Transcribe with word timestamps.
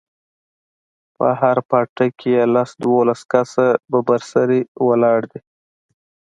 په 1.15 1.27
هر 1.41 1.57
پاټک 1.69 2.11
کښې 2.21 2.35
لس 2.53 2.69
دولس 2.83 3.21
کسه 3.31 3.67
ببر 3.91 4.21
سري 4.31 4.61
ولاړ 4.87 5.19
دي. 5.31 5.39